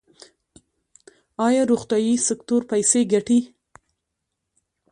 [1.47, 3.39] آیا روغتیايي سکتور پیسې ګټي؟